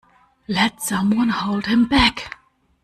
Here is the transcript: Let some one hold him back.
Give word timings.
Let 0.47 0.81
some 0.81 1.11
one 1.11 1.29
hold 1.29 1.67
him 1.67 1.85
back. 1.85 2.39